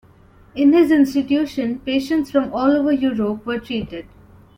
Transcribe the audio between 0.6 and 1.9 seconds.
his institution